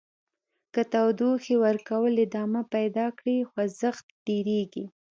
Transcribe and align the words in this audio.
که 0.73 0.81
تودوخې 0.91 1.55
ورکول 1.65 2.13
ادامه 2.25 2.61
پیدا 2.73 3.05
کړي 3.17 3.37
خوځیدل 3.49 3.97
ډیریږي. 4.27 4.85